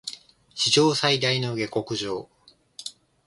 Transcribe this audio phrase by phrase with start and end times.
[0.55, 2.27] 史上最大の下剋上